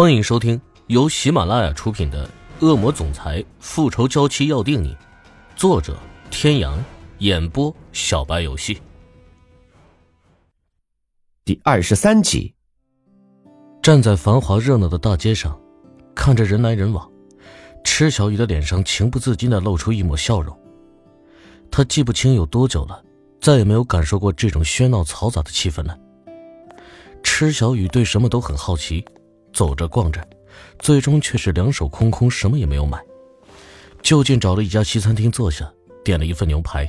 [0.00, 2.24] 欢迎收听由喜马拉雅出品的
[2.64, 4.94] 《恶魔总裁复仇娇妻要定你》，
[5.56, 5.98] 作者：
[6.30, 6.78] 天阳，
[7.18, 8.80] 演播：小白游戏。
[11.44, 12.54] 第二十三集。
[13.82, 15.60] 站在繁华热闹的大街上，
[16.14, 17.10] 看着人来人往，
[17.82, 20.56] 池小雨的脸上情不自禁的露出一抹笑容。
[21.72, 23.02] 他记不清有多久了，
[23.40, 25.98] 再也没有感受过这种喧闹嘈杂的气氛了。
[27.24, 29.04] 池小雨对什么都很好奇。
[29.58, 30.24] 走着逛着，
[30.78, 33.04] 最终却是两手空空，什么也没有买。
[34.00, 35.68] 就近找了一家西餐厅坐下，
[36.04, 36.88] 点了一份牛排。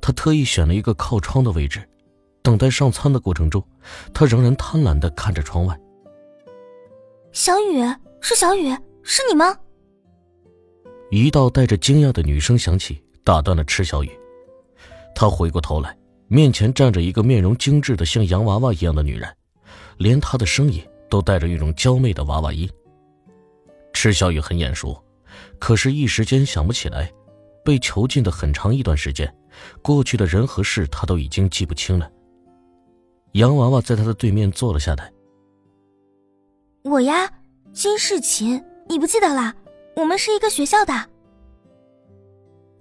[0.00, 1.88] 他特意选了一个靠窗的位置，
[2.42, 3.62] 等待上餐的过程中，
[4.12, 5.80] 他仍然贪婪的看着窗外。
[7.30, 7.80] 小雨，
[8.20, 9.56] 是小雨，是你吗？
[11.12, 14.10] 一道带着惊讶的女声响起，打断了池小雨。
[15.14, 19.32] 他回过头来，面前站着一个面容精致的像洋娃娃一样的女人，
[19.96, 20.84] 连她的声音。
[21.08, 22.68] 都带着一种娇媚的娃娃音。
[23.92, 25.02] 池小雨很眼熟，
[25.58, 27.12] 可是，一时间想不起来。
[27.64, 29.30] 被囚禁的很长一段时间，
[29.82, 32.10] 过去的人和事，他都已经记不清了。
[33.32, 35.12] 洋娃娃在他的对面坐了下来。
[36.82, 37.30] 我呀，
[37.74, 39.54] 金世琴，你不记得啦？
[39.96, 40.94] 我们是一个学校的。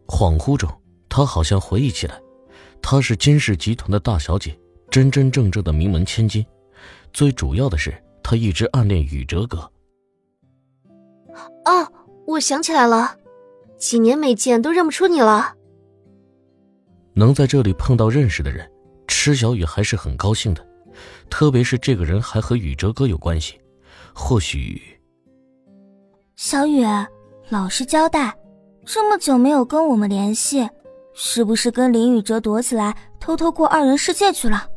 [0.08, 0.70] 恍惚中，
[1.10, 2.22] 他好像回忆起来，
[2.82, 4.58] 她是金氏集团的大小姐，
[4.90, 6.46] 真真正正的名门千金。
[7.12, 7.94] 最主要的是。
[8.30, 9.58] 他一直暗恋宇哲哥。
[11.64, 11.90] 哦，
[12.26, 13.16] 我想起来了，
[13.78, 15.56] 几年没见都认不出你了。
[17.14, 18.70] 能在这里碰到认识的人，
[19.08, 20.68] 池小雨还是很高兴的，
[21.30, 23.62] 特别是这个人还和宇哲哥有关系，
[24.14, 24.82] 或许。
[26.36, 26.84] 小雨，
[27.48, 28.38] 老实交代，
[28.86, 30.70] 这么久没有跟我们联系，
[31.14, 34.68] 是不是跟林宇哲躲起来，偷偷过二人世界去了？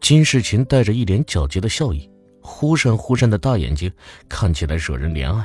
[0.00, 2.08] 金世琴带着一脸狡黠的笑意，
[2.40, 3.92] 忽闪忽闪的大眼睛
[4.28, 5.44] 看起来惹人怜爱。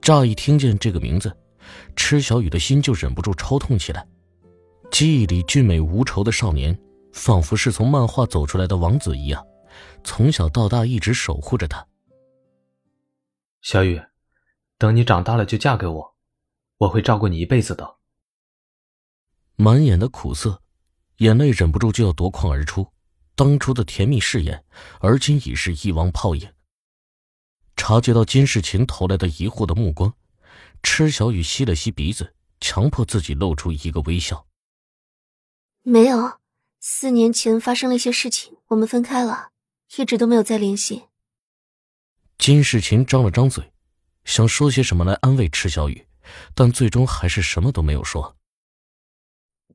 [0.00, 1.36] 乍一听见这个名字，
[1.94, 4.06] 池小雨的心就忍不住抽痛起来。
[4.90, 6.76] 记忆里俊美无愁的少年，
[7.12, 9.44] 仿佛是从漫画走出来的王子一样，
[10.04, 11.86] 从小到大一直守护着她。
[13.62, 14.00] 小雨，
[14.78, 16.14] 等你长大了就嫁给我，
[16.78, 17.96] 我会照顾你一辈子的。
[19.56, 20.60] 满眼的苦涩，
[21.18, 22.86] 眼泪忍不住就要夺眶而出。
[23.36, 24.64] 当初的甜蜜誓言，
[25.00, 26.52] 而今已是一汪泡影。
[27.76, 30.14] 察觉到金世琴投来的疑惑的目光，
[30.82, 34.46] 池小雨吸了吸鼻子，强迫自己露出一个微笑。
[35.82, 36.40] 没有，
[36.80, 39.50] 四年前发生了一些事情，我们分开了，
[39.98, 41.04] 一直都没有再联系。
[42.38, 43.70] 金世琴张了张嘴，
[44.24, 46.06] 想说些什么来安慰池小雨，
[46.54, 48.34] 但最终还是什么都没有说。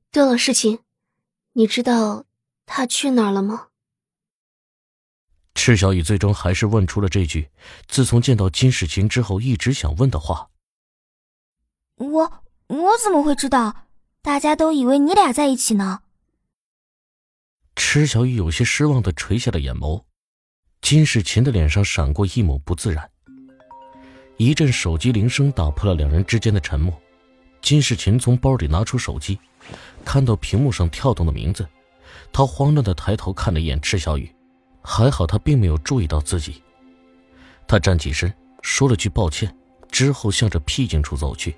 [0.10, 0.80] 对了，世琴，
[1.54, 2.26] 你知道？
[2.74, 3.68] 他去哪儿了吗？
[5.56, 7.50] 赤小雨最终还是问出了这句，
[7.90, 10.50] 自从见到金世琴之后一直想问的话。
[11.98, 13.88] 我我怎么会知道？
[14.22, 16.00] 大家都以为你俩在一起呢。
[17.76, 20.06] 赤小雨有些失望的垂下了眼眸，
[20.80, 23.12] 金世琴的脸上闪过一抹不自然。
[24.38, 26.98] 一阵手机铃声打破了两人之间的沉默。
[27.62, 29.38] 金世琴从包里拿出手机，
[30.06, 31.68] 看到屏幕上跳动的名字。
[32.34, 34.34] 他慌乱的抬头看了一眼池小雨，
[34.82, 36.64] 还好他并没有注意到自己。
[37.68, 39.54] 他站起身，说了句抱歉，
[39.90, 41.56] 之后向着僻静处走去。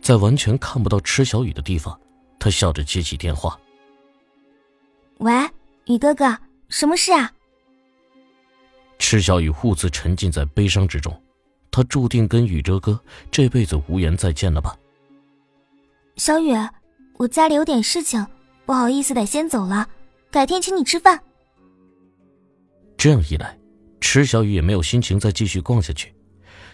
[0.00, 1.98] 在完全看不到池小雨的地方，
[2.38, 3.58] 他笑着接起电话
[5.18, 5.32] ：“喂，
[5.84, 6.38] 雨哥哥，
[6.68, 7.30] 什么事啊？”
[8.98, 11.22] 池小雨兀自沉浸在悲伤之中，
[11.70, 12.98] 他注定跟宇哲哥
[13.30, 14.76] 这辈子无缘再见了吧？
[16.16, 16.54] 小雨，
[17.18, 18.26] 我家里有点事情。
[18.70, 19.88] 不好意思，得先走了，
[20.30, 21.20] 改天请你吃饭。
[22.96, 23.58] 这样一来，
[24.00, 26.14] 池小雨也没有心情再继续逛下去，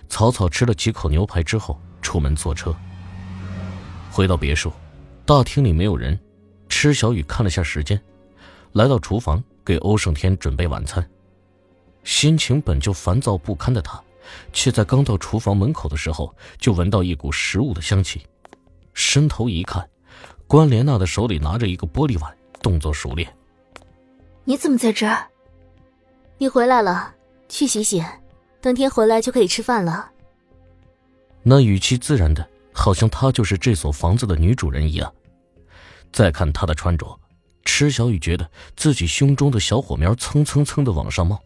[0.06, 2.76] 草草吃了几口牛排之后，出门坐车。
[4.10, 4.70] 回到别墅，
[5.24, 6.20] 大厅里没有人，
[6.68, 7.98] 池小雨看了下时间，
[8.72, 11.02] 来到厨房给欧胜天准备晚餐。
[12.04, 13.98] 心情本就烦躁不堪的他，
[14.52, 18.20] 却在刚到厨房门口的时候，就闻到一股食物的香气，
[18.92, 19.88] 伸头一看。
[20.46, 23.28] 关莲娜的手里拿着一个玻璃碗，动作熟练。
[24.44, 25.26] 你怎么在这儿？
[26.38, 27.12] 你回来了，
[27.48, 28.04] 去洗洗，
[28.60, 30.10] 等天回来就可以吃饭了。
[31.42, 35.12] 那语气自然的，好像她就是这所房子的女主人一样。
[36.12, 37.18] 再看她的穿着，
[37.64, 41.40] 池小雨觉得自己胸中的小火苗蹭蹭蹭的往上冒。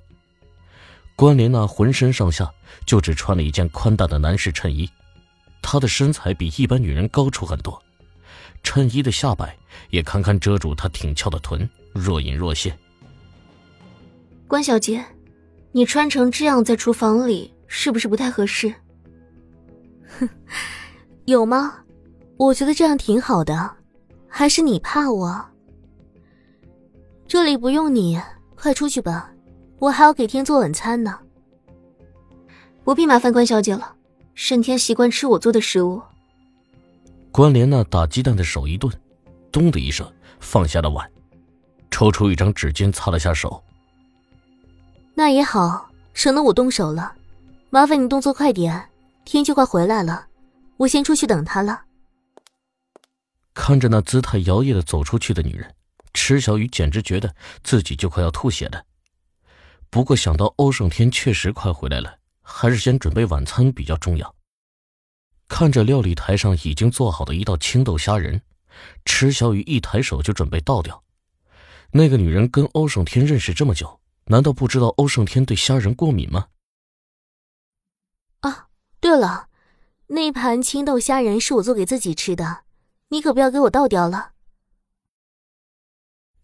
[1.16, 2.50] 关莲娜浑身上下
[2.84, 4.88] 就只穿了一件宽大的男士衬衣，
[5.62, 7.82] 她的身材比一般女人高出很多。
[8.62, 9.56] 衬衣的下摆
[9.90, 12.76] 也堪堪遮住她挺翘的臀，若隐若现。
[14.46, 15.04] 关小姐，
[15.72, 18.74] 你穿成这样在厨房里，是不是不太合适？
[20.18, 20.28] 哼，
[21.24, 21.76] 有吗？
[22.36, 23.76] 我觉得这样挺好的，
[24.26, 25.44] 还是你怕我？
[27.28, 28.20] 这里不用你，
[28.56, 29.30] 快出去吧，
[29.78, 31.18] 我还要给天做晚餐呢。
[32.82, 33.94] 不必麻烦关小姐了，
[34.34, 36.02] 沈天习惯吃我做的食物。
[37.32, 38.92] 关莲娜打鸡蛋的手一顿，
[39.52, 40.10] 咚的一声
[40.40, 41.08] 放下了碗，
[41.90, 43.62] 抽出一张纸巾擦了下手。
[45.14, 47.14] 那也好，省得我动手了。
[47.70, 48.90] 麻烦你动作快点，
[49.24, 50.26] 天就快回来了，
[50.76, 51.82] 我先出去等他了。
[53.54, 55.72] 看着那姿态摇曳的走出去的女人，
[56.12, 58.82] 池小雨简直觉得自己就快要吐血了。
[59.88, 64.34] 不过想到欧胜天确实快回来了，还是先准备晚餐比较重要。
[65.50, 68.40] 看着料理台上已经做好的一道青豆虾仁，
[69.04, 71.02] 池小雨一抬手就准备倒掉。
[71.90, 76.46] 那个女人跟欧胜天认识这么久，难道不知道欧胜天对虾仁过敏吗？
[78.40, 78.68] 啊，
[79.00, 79.48] 对了，
[80.06, 82.62] 那盘青豆虾仁是我做给自己吃的。
[83.08, 84.34] 你可不要给我倒掉了！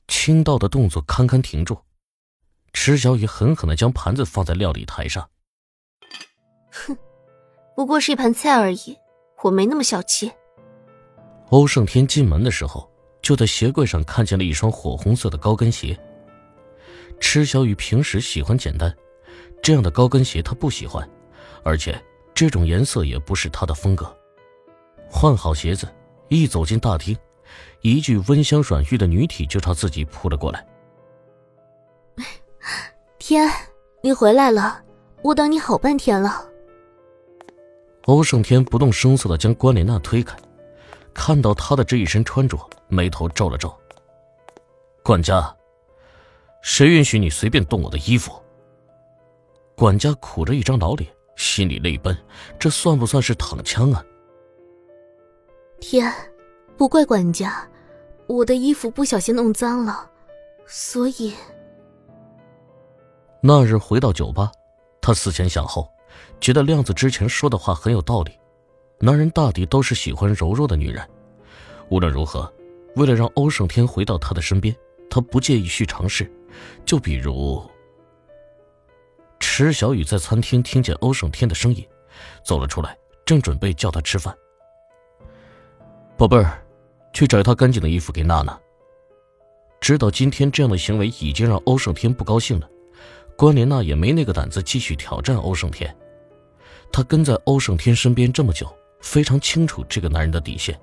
[0.08, 1.78] 倾倒的动作堪堪停住，
[2.72, 5.30] 池小雨狠狠的将盘子放在料理台上。
[6.72, 6.98] 哼，
[7.76, 8.98] 不过是一盘菜而已，
[9.42, 10.32] 我没那么小气。
[11.50, 12.90] 欧胜天进门的时候，
[13.22, 15.96] 就在鞋柜上看见了一双火红色的高跟鞋。
[17.20, 18.92] 池小雨平时喜欢简单，
[19.62, 21.08] 这样的高跟鞋她不喜欢，
[21.62, 22.02] 而且
[22.34, 24.12] 这种颜色也不是她的风格。
[25.08, 25.86] 换好鞋子。
[26.28, 27.16] 一走进大厅，
[27.82, 30.66] 一具温香软玉的女体就朝自己扑了过来。
[33.16, 33.48] 天，
[34.02, 34.82] 你回来了，
[35.22, 36.44] 我等你好半天了。
[38.06, 40.36] 欧胜天不动声色的将关莲娜推开，
[41.12, 42.58] 看到她的这一身穿着，
[42.88, 43.72] 眉头皱了皱。
[45.02, 45.54] 管家，
[46.62, 48.32] 谁允许你随便动我的衣服？
[49.76, 52.16] 管家苦着一张老脸，心里泪奔，
[52.58, 54.04] 这算不算是躺枪啊？
[55.80, 56.12] 天，
[56.76, 57.68] 不怪管家，
[58.28, 60.08] 我的衣服不小心弄脏了，
[60.64, 61.34] 所以。
[63.40, 64.52] 那日回到酒吧，
[65.00, 65.92] 他思前想后，
[66.40, 68.32] 觉得亮子之前说的话很有道理。
[68.98, 71.06] 男人大抵都是喜欢柔弱的女人。
[71.90, 72.52] 无论如何，
[72.96, 74.74] 为了让欧胜天回到他的身边，
[75.10, 76.30] 他不介意去尝试。
[76.84, 77.62] 就比如，
[79.38, 81.86] 池小雨在餐厅听见欧胜天的声音，
[82.42, 84.34] 走了出来，正准备叫他吃饭。
[86.16, 86.64] 宝贝儿，
[87.12, 88.58] 去找一套干净的衣服给娜娜。
[89.78, 92.68] 知道今天这样的行为已经让欧胜天不高兴了，
[93.36, 95.94] 关莲娜也没那个胆子继续挑战欧胜天。
[96.96, 98.66] 他跟在欧胜天身边这么久，
[99.00, 100.74] 非常清楚这个男人的底线。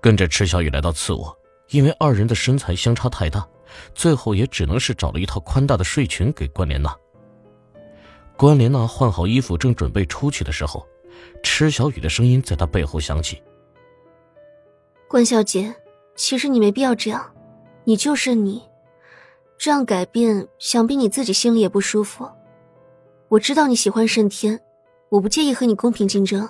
[0.00, 1.38] 跟着池小雨来到次卧，
[1.68, 3.46] 因为二人的身材相差太大，
[3.94, 6.92] 最后也只能是找了一套宽大的睡裙给关莲娜。
[8.36, 10.84] 关莲娜换好衣服，正准备出去的时候，
[11.40, 13.40] 池小雨的声音在她背后响起。
[15.06, 15.72] 关小姐，
[16.16, 17.32] 其实你没必要这样，
[17.84, 18.60] 你就是你，
[19.56, 22.28] 这样改变，想必你自己心里也不舒服。
[23.28, 24.60] 我知道你喜欢盛天，
[25.10, 26.48] 我不介意和你公平竞争。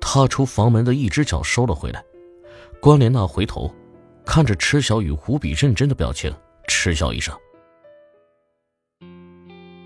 [0.00, 2.04] 踏出房门的一只脚收了回来，
[2.80, 3.72] 关莲娜回头，
[4.24, 6.34] 看着池小雨无比认真的表情，
[6.66, 7.34] 嗤笑一声。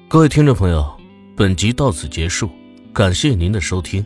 [0.09, 0.91] 各位听众朋友，
[1.37, 2.49] 本集到此结束，
[2.95, 4.05] 感谢您的收听。